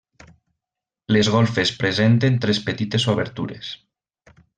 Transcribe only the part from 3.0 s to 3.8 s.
obertures.